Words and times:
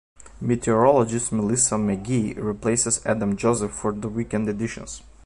Meteorologist 0.41 1.31
Melissa 1.31 1.77
Magee 1.77 2.33
replaces 2.33 3.05
Adam 3.05 3.37
Joseph 3.37 3.69
for 3.71 3.91
the 3.91 4.09
weekend 4.09 4.49
editions. 4.49 5.03